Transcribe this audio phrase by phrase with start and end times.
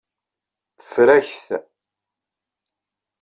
[0.77, 1.47] Teffer-ak-t.